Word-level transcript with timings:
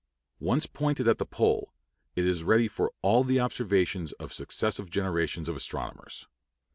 Once 0.39 0.65
pointed 0.65 1.07
at 1.07 1.19
the 1.19 1.27
pole, 1.27 1.75
it 2.15 2.25
is 2.25 2.43
ready 2.43 2.67
for 2.67 2.91
all 3.03 3.23
the 3.23 3.39
observations 3.39 4.13
of 4.13 4.33
successive 4.33 4.89
generations 4.89 5.47
of 5.47 5.55
astronomers. 5.55 6.25